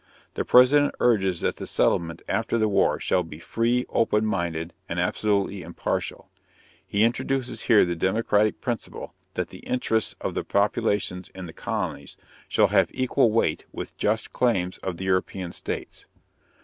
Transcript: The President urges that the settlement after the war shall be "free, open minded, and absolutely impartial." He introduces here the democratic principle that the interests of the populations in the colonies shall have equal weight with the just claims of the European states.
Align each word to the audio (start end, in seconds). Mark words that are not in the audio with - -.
The 0.33 0.43
President 0.43 0.95
urges 0.99 1.41
that 1.41 1.57
the 1.57 1.67
settlement 1.67 2.23
after 2.27 2.57
the 2.57 2.67
war 2.67 2.99
shall 2.99 3.21
be 3.21 3.37
"free, 3.37 3.85
open 3.89 4.25
minded, 4.25 4.73
and 4.89 4.99
absolutely 4.99 5.61
impartial." 5.61 6.31
He 6.87 7.03
introduces 7.03 7.61
here 7.65 7.85
the 7.85 7.95
democratic 7.95 8.61
principle 8.61 9.13
that 9.35 9.49
the 9.49 9.59
interests 9.59 10.15
of 10.19 10.33
the 10.33 10.43
populations 10.43 11.29
in 11.35 11.45
the 11.45 11.53
colonies 11.53 12.17
shall 12.49 12.69
have 12.69 12.89
equal 12.95 13.31
weight 13.31 13.67
with 13.71 13.89
the 13.91 13.97
just 13.99 14.33
claims 14.33 14.79
of 14.79 14.97
the 14.97 15.05
European 15.05 15.51
states. 15.51 16.07